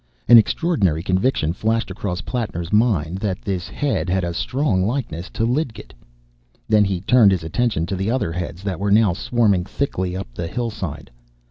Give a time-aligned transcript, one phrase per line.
[0.27, 5.45] An extraordinary conviction flashed across Plattner's mind that this head had a strong likeness to
[5.45, 5.93] Lidgett.
[6.67, 10.33] Then he turned his attention to the other heads that were now swarming thickly up
[10.33, 11.11] the hill side.